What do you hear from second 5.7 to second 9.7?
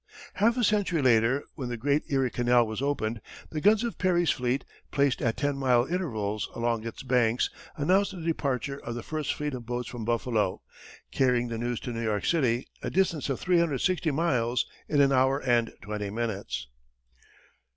intervals along its banks, announced the departure of the first fleet of